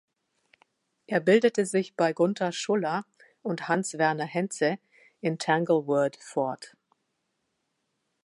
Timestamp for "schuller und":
2.51-3.67